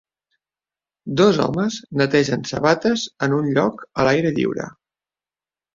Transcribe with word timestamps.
Dos 1.21 1.37
homes 1.43 1.77
netegen 2.01 2.49
sabates 2.53 3.07
en 3.29 3.39
un 3.43 3.55
lloc 3.59 3.87
a 3.95 4.09
l'aire 4.11 4.35
lliure 4.41 4.71